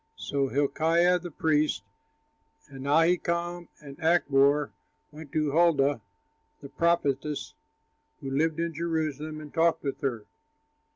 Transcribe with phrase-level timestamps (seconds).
[0.17, 1.83] So Hilkiah, the priest,
[2.67, 4.71] and Ahikam and Achbor
[5.11, 6.01] went to Huldah,
[6.59, 7.53] the prophetess,
[8.19, 10.25] who lived in Jerusalem and talked with her.